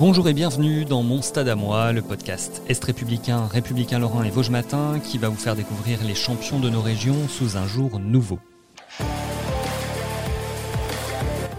[0.00, 4.30] Bonjour et bienvenue dans Mon Stade à moi, le podcast Est républicain, républicain Lorrain et
[4.30, 8.00] Vosges Matin qui va vous faire découvrir les champions de nos régions sous un jour
[8.00, 8.38] nouveau.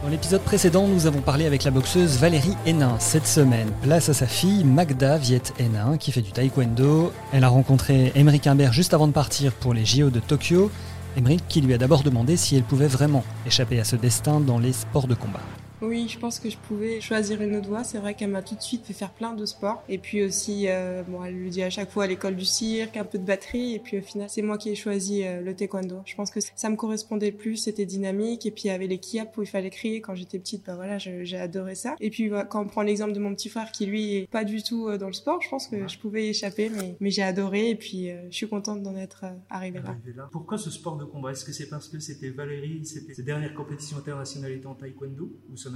[0.01, 2.97] Dans l'épisode précédent, nous avons parlé avec la boxeuse Valérie Hénin.
[2.97, 7.13] Cette semaine, place à sa fille Magda Viet Hénin qui fait du taekwondo.
[7.33, 10.71] Elle a rencontré Émeric Imbert juste avant de partir pour les JO de Tokyo.
[11.15, 14.57] Émeric qui lui a d'abord demandé si elle pouvait vraiment échapper à ce destin dans
[14.57, 15.41] les sports de combat.
[15.81, 17.83] Oui, je pense que je pouvais choisir une autre voie.
[17.83, 19.83] C'est vrai qu'elle m'a tout de suite fait faire plein de sports.
[19.89, 22.97] Et puis aussi, euh, bon, elle le dit à chaque fois à l'école du cirque,
[22.97, 23.73] un peu de batterie.
[23.73, 26.01] Et puis au final, c'est moi qui ai choisi euh, le taekwondo.
[26.05, 28.45] Je pense que ça me correspondait plus, c'était dynamique.
[28.45, 30.01] Et puis il y avait les kiap où il fallait crier.
[30.01, 31.95] Quand j'étais petite, bah voilà, j'ai adoré ça.
[31.99, 34.61] Et puis quand on prend l'exemple de mon petit frère qui lui est pas du
[34.61, 37.23] tout euh, dans le sport, je pense que je pouvais y échapper, mais, mais j'ai
[37.23, 37.69] adoré.
[37.69, 39.95] Et puis euh, je suis contente d'en être arrivée là.
[40.15, 40.29] là.
[40.31, 41.31] Pourquoi ce sport de combat?
[41.31, 45.57] Est-ce que c'est parce que c'était Valérie, c'était ses dernières compétitions internationales étant taekwondo ou
[45.57, 45.70] ça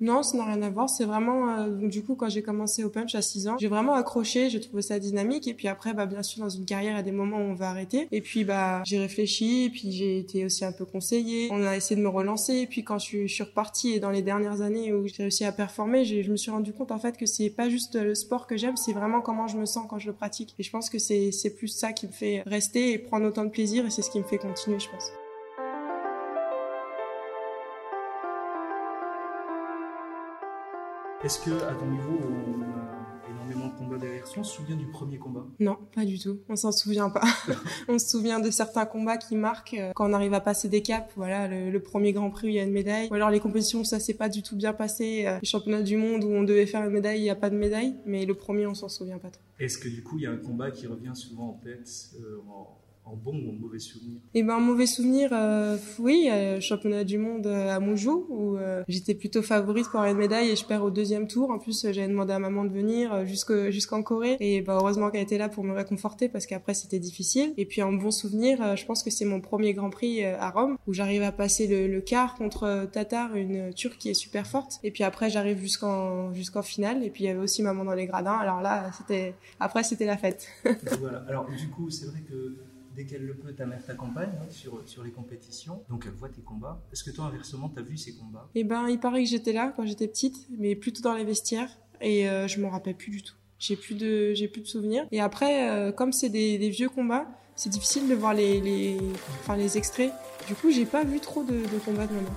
[0.00, 0.88] Non, ça n'a rien à voir.
[0.88, 3.68] C'est vraiment, euh, donc, du coup, quand j'ai commencé au punch à 6 ans, j'ai
[3.68, 5.48] vraiment accroché, j'ai trouvé ça dynamique.
[5.48, 7.50] Et puis après, bah, bien sûr, dans une carrière, il y a des moments où
[7.50, 8.08] on va arrêter.
[8.12, 11.48] Et puis, bah, j'ai réfléchi, et puis j'ai été aussi un peu conseillée.
[11.50, 12.54] On a essayé de me relancer.
[12.54, 15.22] Et puis, quand je suis, je suis repartie, et dans les dernières années où j'ai
[15.24, 18.14] réussi à performer, je me suis rendu compte, en fait, que c'est pas juste le
[18.14, 20.54] sport que j'aime, c'est vraiment comment je me sens quand je le pratique.
[20.58, 23.50] Et je pense que c'est plus ça qui me fait rester et prendre autant de
[23.50, 25.10] plaisir, et c'est ce qui me fait continuer, je pense.
[31.24, 34.40] Est-ce que à ton niveau, on a énormément de combats derrière soi?
[34.40, 35.44] On se souvient du premier combat?
[35.58, 36.38] Non, pas du tout.
[36.48, 37.24] On s'en souvient pas.
[37.88, 40.82] on se souvient de certains combats qui marquent euh, quand on arrive à passer des
[40.82, 41.10] caps.
[41.16, 43.08] Voilà, le, le premier Grand Prix où il y a une médaille.
[43.10, 45.24] Ou alors les compétitions où ça s'est pas du tout bien passé.
[45.26, 47.50] euh, Les championnats du monde où on devait faire une médaille, il n'y a pas
[47.50, 47.96] de médaille.
[48.04, 49.42] Mais le premier, on s'en souvient pas trop.
[49.58, 51.88] Est-ce que du coup, il y a un combat qui revient souvent en tête,
[52.20, 52.76] euh, en,
[53.06, 54.18] en bon ou en mauvais souvenir?
[54.34, 58.56] Et ben un mauvais souvenir, euh, oui, euh, championnat du monde euh, à Moujou où
[58.56, 61.50] euh, j'étais plutôt favorite pour avoir une médaille et je perds au deuxième tour.
[61.50, 65.22] En plus, j'avais demandé à maman de venir jusque jusqu'en Corée et bah heureusement qu'elle
[65.22, 67.54] était là pour me réconforter parce qu'après c'était difficile.
[67.56, 70.76] Et puis un bon souvenir, je pense que c'est mon premier Grand Prix à Rome
[70.86, 74.80] où j'arrive à passer le, le quart contre Tatar, une Turque qui est super forte.
[74.82, 77.94] Et puis après j'arrive jusqu'en jusqu'en finale et puis il y avait aussi maman dans
[77.94, 78.36] les gradins.
[78.36, 80.48] Alors là, c'était après c'était la fête.
[81.00, 81.24] Voilà.
[81.28, 82.56] Alors du coup, c'est vrai que
[82.96, 86.30] dès qu'elle le peut, ta mère t'accompagne hein, sur, sur les compétitions, donc elle voit
[86.30, 86.80] tes combats.
[86.92, 88.48] Est-ce que toi, inversement, tu as vu ces combats?
[88.54, 91.70] Et ben, il paraît que j'étais là quand j'étais petite, mais plutôt dans les vestiaires,
[92.00, 93.34] et euh, je m'en rappelle plus du tout.
[93.58, 95.06] J'ai plus de, j'ai plus de souvenirs.
[95.12, 98.98] Et après, euh, comme c'est des, des vieux combats, c'est difficile de voir les, les,
[99.40, 100.12] enfin les extraits.
[100.46, 102.30] Du coup, j'ai pas vu trop de, de combats de maman.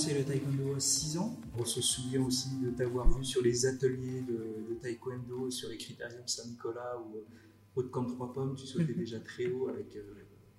[0.00, 1.38] Commencé le taekwondo à 6 ans.
[1.58, 5.76] On se souvient aussi de t'avoir vu sur les ateliers de, de taekwondo, sur les
[5.76, 7.24] critériums Saint-Nicolas ou euh,
[7.76, 8.54] haut de camp de trois pommes.
[8.56, 10.02] Tu sautais déjà très haut avec euh,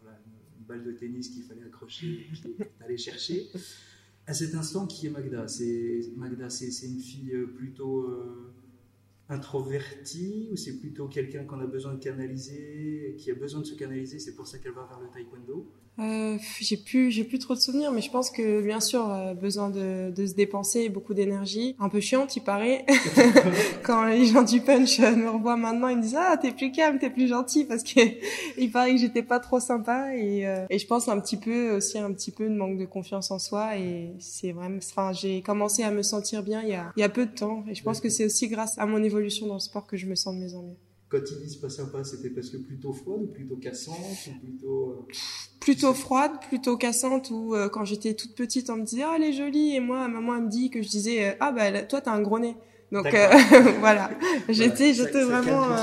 [0.02, 0.20] voilà,
[0.60, 2.44] une balle de tennis qu'il fallait accrocher et puis
[2.82, 3.50] aller chercher.
[4.28, 5.48] À cet instant, qui est Magda?
[5.48, 8.54] C'est Magda, c'est c'est une fille euh, plutôt euh,
[9.30, 13.74] introvertie ou c'est plutôt quelqu'un qu'on a besoin de canaliser, qui a besoin de se
[13.74, 15.68] canaliser, c'est pour ça qu'elle va vers le taekwondo?
[16.00, 19.34] Euh, j'ai plus, j'ai plus trop de souvenirs, mais je pense que bien sûr, euh,
[19.34, 21.76] besoin de, de se dépenser, beaucoup d'énergie.
[21.80, 22.86] Un peu chiante, il paraît.
[23.84, 26.72] Quand les gens du punch euh, me revoient maintenant, ils me disent ah t'es plus
[26.72, 28.00] calme, t'es plus gentil parce que
[28.58, 31.72] il paraît que j'étais pas trop sympa et, euh, et je pense un petit peu
[31.72, 35.42] aussi un petit peu de manque de confiance en soi et c'est vraiment, enfin j'ai
[35.42, 37.76] commencé à me sentir bien il y a, il y a peu de temps et
[37.76, 40.16] je pense que c'est aussi grâce à mon évolution dans le sport que je me
[40.16, 40.78] sens de mieux en mieux.
[41.12, 43.98] Quand ils disent pas sympa, c'était parce que plutôt froide ou plutôt cassante
[44.28, 44.90] ou plutôt.
[44.92, 45.14] euh,
[45.60, 49.24] plutôt froide, plutôt cassante, ou euh, quand j'étais toute petite, on me disait ah elle
[49.24, 52.00] est jolie, et moi maman elle me dit que je disais euh, ah bah toi
[52.02, 52.56] t'as un gros nez.
[52.94, 53.28] Donc euh,
[53.80, 54.10] voilà,
[54.50, 55.76] j'étais j'étais vraiment.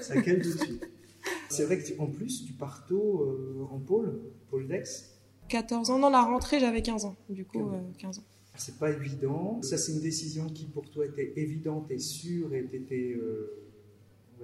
[0.00, 0.82] Ça calme tout de suite.
[1.48, 4.20] C'est vrai que tu- en plus du parto euh, en pôle,
[4.50, 5.10] pôle Dex,
[5.48, 8.24] 14 ans, non la rentrée j'avais 15 ans, du coup Quinze euh, 15 ans.
[8.56, 9.62] c'est pas évident.
[9.62, 13.16] Ça, c'est une décision qui pour toi était évidente et sûre et t'étais,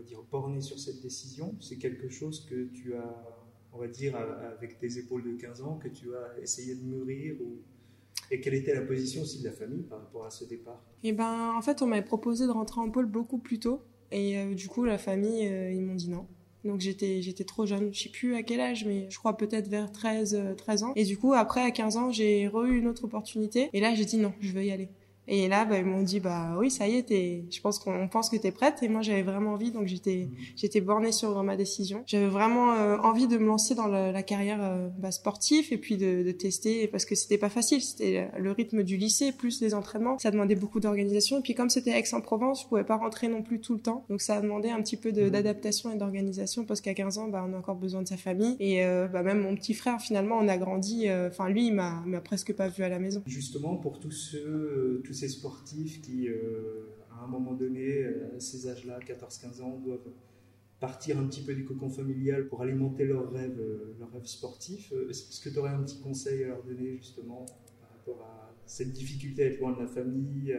[0.01, 1.55] va dire, borné sur cette décision.
[1.61, 3.23] C'est quelque chose que tu as,
[3.73, 7.37] on va dire, avec tes épaules de 15 ans, que tu as essayé de mûrir.
[8.31, 10.81] Et quelle était la position aussi de la famille par rapport à ce départ?
[11.03, 13.83] Et ben en fait on m'avait proposé de rentrer en pôle beaucoup plus tôt,
[14.13, 16.27] et euh, du coup la famille euh, ils m'ont dit non.
[16.65, 19.69] Donc j'étais j'étais trop jeune, je sais plus à quel âge mais je crois peut-être
[19.69, 22.87] vers 13 13 ans et du coup après à 15 ans, j'ai re eu une
[22.87, 24.91] autre opportunité et là j'ai dit non, je veux y aller.
[25.29, 28.09] Et là, bah, ils m'ont dit, bah oui, ça y est, t'es, je pense qu'on
[28.09, 28.83] pense que tu es prête.
[28.83, 30.37] Et moi, j'avais vraiment envie, donc j'étais, mhm.
[30.57, 32.03] j'étais bornée sur ma décision.
[32.07, 35.97] J'avais vraiment euh, envie de me lancer dans la, carrière euh, bah, sportive et puis
[35.97, 37.81] de, de, tester, parce que c'était pas facile.
[37.81, 40.19] C'était le rythme du lycée plus les entraînements.
[40.19, 41.39] Ça demandait beaucoup d'organisation.
[41.39, 44.05] Et puis comme c'était Aix-en-Provence, je pouvais pas rentrer non plus tout le temps.
[44.11, 45.31] Donc ça a demandé un petit peu mhm.
[45.31, 48.57] d'adaptation et d'organisation, parce qu'à 15 ans, bah, on a encore besoin de sa famille.
[48.59, 51.07] Et euh, bah, même mon petit frère, finalement, on a grandi.
[51.11, 53.23] Enfin, lui, il m'a, m'a presque pas vu à la maison.
[53.27, 58.41] Justement, pour tous ceux, tous ces sportifs qui, euh, à un moment donné, euh, à
[58.41, 60.09] ces âges-là, 14-15 ans, doivent
[60.79, 64.93] partir un petit peu du cocon familial pour alimenter leurs rêves, euh, leurs rêves sportifs.
[65.09, 67.45] Est-ce que tu aurais un petit conseil à leur donner justement
[67.81, 70.57] par rapport à cette difficulté à être loin de la famille,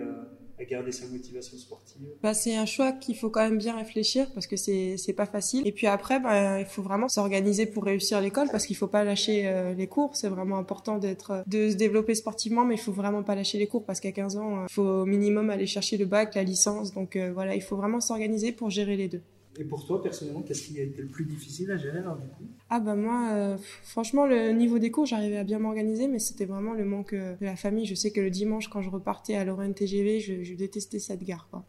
[0.65, 4.47] garder sa motivation sportive bah, C'est un choix qu'il faut quand même bien réfléchir parce
[4.47, 5.65] que c'est pas facile.
[5.65, 9.03] Et puis après, bah, il faut vraiment s'organiser pour réussir l'école parce qu'il faut pas
[9.03, 10.15] lâcher euh, les cours.
[10.15, 13.67] C'est vraiment important d'être de se développer sportivement, mais il faut vraiment pas lâcher les
[13.67, 16.93] cours parce qu'à 15 ans, il faut au minimum aller chercher le bac, la licence.
[16.93, 19.21] Donc euh, voilà, il faut vraiment s'organiser pour gérer les deux.
[19.59, 22.27] Et pour toi, personnellement, qu'est-ce qui a été le plus difficile à gérer alors du
[22.27, 22.45] coup?
[22.69, 26.45] Ah bah moi, euh, franchement, le niveau des cours, j'arrivais à bien m'organiser, mais c'était
[26.45, 27.85] vraiment le manque euh, de la famille.
[27.85, 31.49] Je sais que le dimanche, quand je repartais à Lorraine TGV, je, détestais cette gare.
[31.51, 31.65] Quoi.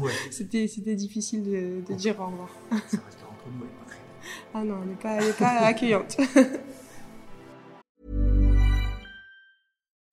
[0.00, 0.12] Ouais.
[0.30, 2.48] c'était, c'était difficile de, de dire au revoir.
[2.70, 3.66] Ça reste entre nous,
[4.54, 6.16] Ah non, elle n'est pas, elle est pas accueillante.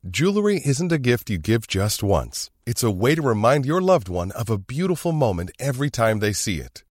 [0.07, 2.51] Jewelry isn't a gift you give just once.
[2.65, 6.31] It's a way to remind your loved one of a beautiful moment every time they
[6.31, 6.83] see it.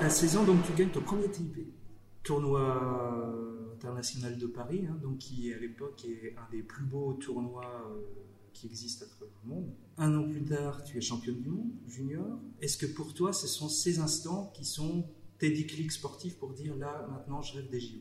[0.00, 1.58] À 16 ans, donc, tu gagnes ton premier TIP,
[2.22, 7.86] tournoi international de Paris, hein, donc, qui à l'époque est un des plus beaux tournois
[7.86, 8.00] euh,
[8.54, 9.74] qui existent à travers le monde.
[9.98, 12.38] Un an plus tard, tu es championne du monde, junior.
[12.62, 15.04] Est-ce que pour toi, ce sont ces instants qui sont
[15.38, 17.98] tes déclics sportifs pour dire là, maintenant, je rêve des JO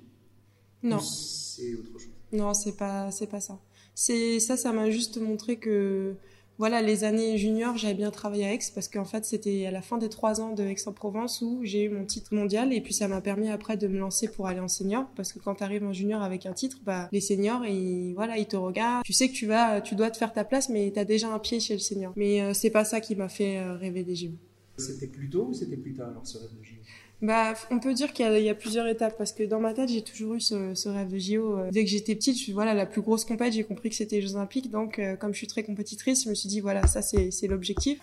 [0.84, 1.00] Non.
[1.00, 2.14] C'est autre chose?
[2.32, 3.60] Non, c'est pas, c'est pas ça.
[3.94, 6.16] C'est ça, ça m'a juste montré que
[6.60, 9.82] voilà, les années juniors, j'avais bien travaillé à Aix parce qu'en fait, c'était à la
[9.82, 13.08] fin des trois ans de Aix-en-Provence où j'ai eu mon titre mondial et puis ça
[13.08, 15.86] m'a permis après de me lancer pour aller en senior parce que quand tu arrives
[15.86, 19.06] en junior avec un titre, bah, les seniors, ils, voilà, ils te regardent.
[19.06, 21.34] Tu sais que tu vas, tu dois te faire ta place, mais tu as déjà
[21.34, 22.12] un pied chez le senior.
[22.18, 24.32] Mais euh, c'est pas ça qui m'a fait euh, rêver des JO.
[24.76, 26.76] C'était plus tôt ou c'était plus tard alors ce rêve de JO
[27.22, 30.04] bah, on peut dire qu'il y, a plusieurs étapes parce que dans ma tête, j'ai
[30.04, 31.58] toujours eu ce, rêve de JO.
[31.58, 34.18] Euh, dès que j'étais petite, je, voilà, la plus grosse compète, j'ai compris que c'était
[34.18, 34.72] les Jeux Olympiques.
[34.72, 38.00] Donc, euh, comme je suis très compétitrice, je me suis dit, voilà, ça, c'est l'objectif.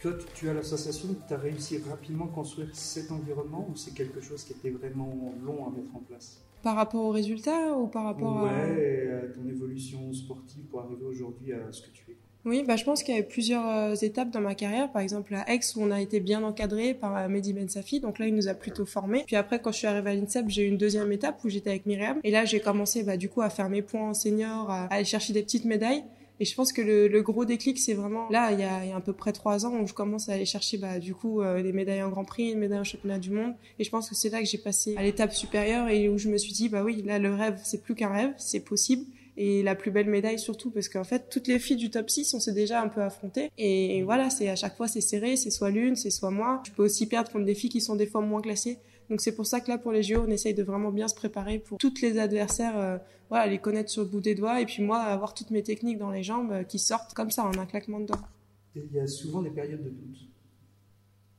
[0.00, 4.22] Toi, tu as l'association, tu as réussi rapidement à construire cet environnement ou c'est quelque
[4.22, 6.40] chose qui était vraiment long à mettre en place?
[6.62, 8.44] Par rapport aux résultats ou par rapport à...
[8.44, 12.16] Ouais, à ton évolution sportive pour arriver aujourd'hui à ce que tu es?
[12.44, 14.90] Oui, bah, je pense qu'il y a eu plusieurs euh, étapes dans ma carrière.
[14.90, 18.00] Par exemple, à Aix, où on a été bien encadré par euh, Mehdi Ben Safi.
[18.00, 19.24] Donc là, il nous a plutôt formés.
[19.26, 21.70] Puis après, quand je suis arrivée à l'INSEP, j'ai eu une deuxième étape où j'étais
[21.70, 22.20] avec Myriam.
[22.24, 25.04] Et là, j'ai commencé, bah, du coup, à faire mes points en senior, à aller
[25.04, 26.04] chercher des petites médailles.
[26.40, 28.92] Et je pense que le, gros déclic, c'est vraiment là, il y, a, il y
[28.92, 31.42] a à peu près trois ans, où je commence à aller chercher, bah, du coup,
[31.42, 33.54] euh, des médailles en Grand Prix, une médaille en championnat du monde.
[33.80, 36.28] Et je pense que c'est là que j'ai passé à l'étape supérieure et où je
[36.28, 39.04] me suis dit, bah oui, là, le rêve, c'est plus qu'un rêve, c'est possible
[39.40, 42.34] et la plus belle médaille surtout parce qu'en fait toutes les filles du top 6
[42.34, 43.50] on s'est déjà un peu affrontées.
[43.56, 46.60] Et voilà c'est à chaque fois c'est serré c'est soit l'une c'est soit moi.
[46.66, 48.78] Je peux aussi perdre contre des filles qui sont des fois moins classées.
[49.08, 51.14] Donc c'est pour ça que là pour les JO on essaye de vraiment bien se
[51.14, 54.60] préparer pour toutes les adversaires euh, voilà les connaître sur le bout des doigts.
[54.60, 57.44] Et puis moi avoir toutes mes techniques dans les jambes euh, qui sortent comme ça
[57.44, 58.28] en un claquement de doigts.
[58.74, 60.18] Il y a souvent des périodes de doute.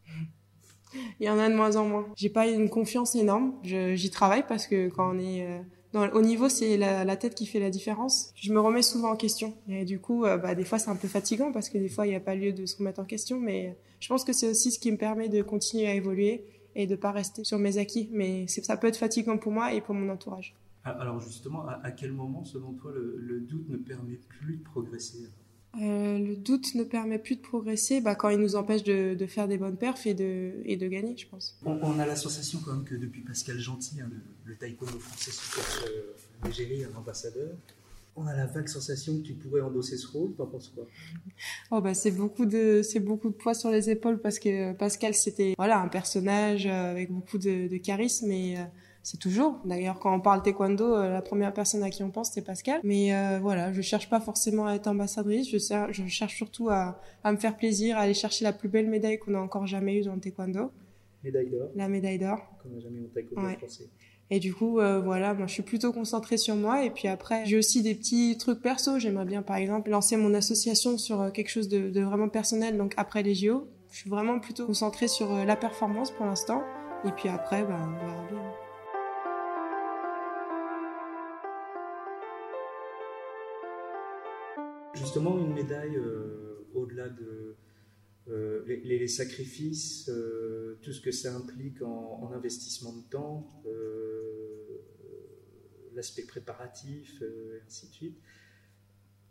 [1.20, 2.06] Il y en a de moins en moins.
[2.16, 3.54] J'ai pas une confiance énorme.
[3.64, 5.60] J'y travaille parce que quand on est euh,
[5.94, 8.32] au niveau, c'est la, tête qui fait la différence.
[8.36, 9.54] Je me remets souvent en question.
[9.68, 12.06] Et du coup, euh, bah, des fois, c'est un peu fatigant parce que des fois,
[12.06, 13.40] il n'y a pas lieu de se remettre en question.
[13.40, 16.86] Mais je pense que c'est aussi ce qui me permet de continuer à évoluer et
[16.86, 18.10] de pas rester sur mes acquis.
[18.12, 20.56] Mais ça peut être fatigant pour moi et pour mon entourage.
[20.84, 25.28] Ah, alors justement, à, quel moment, selon toi, le doute ne permet plus de progresser?
[25.76, 29.26] Euh, le doute ne permet plus de progresser bah, quand il nous empêche de, de,
[29.28, 31.60] faire des bonnes perfs et de, et de gagner, je pense.
[31.64, 35.32] On, a la sensation quand même que depuis Pascal Gentil, hein, le, le, taekwondo français
[35.32, 37.52] cherche euh, un ambassadeur.
[38.16, 40.34] on a la vague sensation que tu pourrais endosser ce rôle.
[40.34, 40.88] T'en penses quoi?
[41.70, 45.14] Oh bah c'est beaucoup de c'est beaucoup de poids sur les épaules parce que Pascal
[45.14, 48.64] c'était voilà un personnage euh, avec beaucoup de, de charisme et euh,
[49.04, 49.60] c'est toujours.
[49.66, 52.82] D'ailleurs, quand on parle taekwondo, euh, la première personne à qui on pense, c'est Pascal.
[52.84, 55.50] Mais voilà, je cherche pas forcément à être ambassadrice.
[55.50, 55.58] Je,
[55.92, 59.20] je cherche surtout à, à, me faire plaisir, à aller chercher la plus belle médaille
[59.20, 60.72] qu'on a encore jamais eue dans le taekwondo.
[61.24, 61.70] Médaille d'or.
[61.76, 62.40] La médaille d'or.
[62.62, 63.58] Qu'on n'a jamais eu en taekwondo ouais.
[63.58, 63.90] français.
[64.32, 66.84] Et du coup, euh, voilà, moi je suis plutôt concentrée sur moi.
[66.86, 69.00] Et puis après, j'ai aussi des petits trucs perso.
[69.00, 72.78] J'aimerais bien, par exemple, lancer mon association sur euh, quelque chose de, de, vraiment personnel.
[72.78, 76.62] Donc après les JO, je suis vraiment plutôt concentrée sur euh, la performance pour l'instant.
[77.06, 78.69] Et puis après, bah, on verra bien.
[84.96, 86.00] Justement, une médaille
[86.74, 87.56] au-delà de
[88.30, 94.84] euh, les, sacrifices, euh, tout ce que ça implique en, en investissement de temps, euh,
[95.96, 98.18] l'aspect préparatif, et ainsi de suite.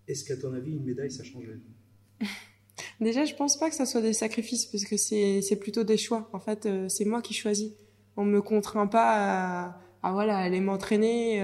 [0.09, 2.29] Est-ce qu'à ton avis, une médaille, ça change la vie?
[3.01, 6.29] Déjà, je pense pas que ça soit des sacrifices, parce que c'est plutôt des choix.
[6.33, 7.75] En fait, c'est moi qui choisis.
[8.17, 11.41] On me contraint pas à, à voilà, aller m'entraîner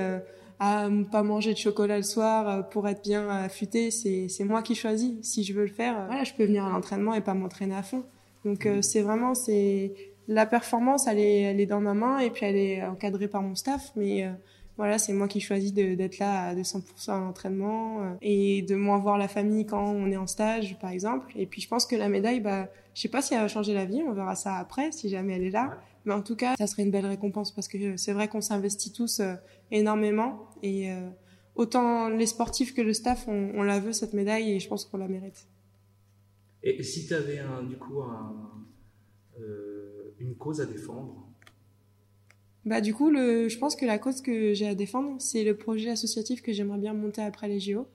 [0.58, 4.44] à ne pas manger de chocolat le soir euh, pour être bien affûté, c'est c'est
[4.44, 5.12] moi qui choisis.
[5.22, 7.74] Si je veux le faire, euh, voilà, je peux venir à l'entraînement et pas m'entraîner
[7.74, 8.04] à fond.
[8.44, 9.94] Donc euh, c'est vraiment c'est
[10.28, 13.42] la performance, elle est elle est dans ma main et puis elle est encadrée par
[13.42, 14.28] mon staff, mais
[14.76, 19.18] voilà, c'est moi qui choisis d'être là à 200% à l'entraînement et de moins voir
[19.18, 21.32] la famille quand on est en stage, par exemple.
[21.36, 23.72] Et puis je pense que la médaille, bah, je sais pas si elle va changer
[23.72, 25.78] la vie, on verra ça après, si jamais elle est là.
[26.04, 28.92] Mais en tout cas, ça serait une belle récompense parce que c'est vrai qu'on s'investit
[28.92, 29.34] tous euh,
[29.70, 31.08] énormément et euh,
[31.54, 34.84] autant les sportifs que le staff, on, on, la veut cette médaille et je pense
[34.84, 35.46] qu'on la mérite.
[36.62, 38.34] Et si tu avais un, du coup un,
[39.40, 41.28] euh, une cause à défendre
[42.64, 45.56] bah du coup, le, je pense que la cause que j'ai à défendre, c'est le
[45.56, 47.86] projet associatif que j'aimerais bien monter après les JO.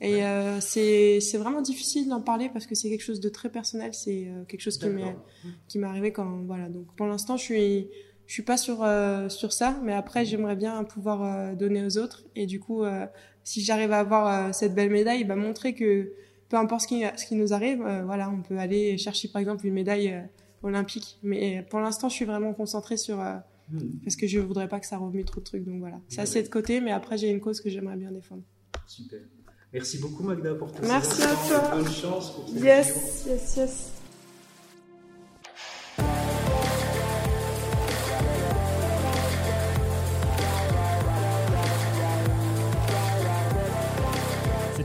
[0.00, 3.50] Et euh, c'est c'est vraiment difficile d'en parler parce que c'est quelque chose de très
[3.50, 3.94] personnel.
[3.94, 5.16] C'est euh, quelque chose qui m'est
[5.68, 6.68] qui m'est arrivé quand voilà.
[6.68, 7.88] Donc pour l'instant, je suis
[8.26, 11.98] je suis pas sur euh, sur ça, mais après j'aimerais bien pouvoir euh, donner aux
[11.98, 12.24] autres.
[12.34, 13.06] Et du coup, euh,
[13.44, 16.12] si j'arrive à avoir cette belle médaille, bah montrer que
[16.48, 19.66] peu importe ce qui ce qui nous arrive, voilà, on peut aller chercher par exemple
[19.66, 20.14] une médaille
[20.62, 21.18] olympique.
[21.22, 23.22] Mais pour l'instant, je suis vraiment concentrée sur.
[24.04, 25.64] Parce que je voudrais pas que ça remue trop de trucs.
[25.64, 26.80] Donc voilà, ça c'est de côté.
[26.80, 28.42] Mais après, j'ai une cause que j'aimerais bien défendre.
[28.86, 29.20] Super.
[29.72, 31.76] Merci beaucoup Magda pour tout Merci à toi.
[31.76, 33.92] Bonne chance pour Yes, yes, yes.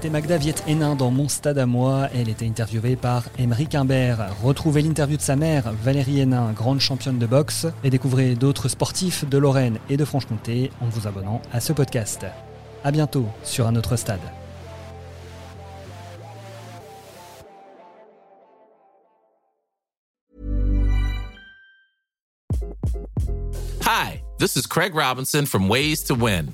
[0.10, 2.08] Magda Viet-Hénin dans Mon Stade à moi.
[2.14, 4.30] Elle était interviewée par Émeric Imbert.
[4.44, 9.28] Retrouvez l'interview de sa mère, Valérie Hénin, grande championne de boxe, et découvrez d'autres sportifs
[9.28, 12.26] de Lorraine et de Franche-Comté en vous abonnant à ce podcast.
[12.84, 14.20] À bientôt sur un autre stade.
[23.82, 26.54] Hi, this is Craig Robinson from Ways to Win,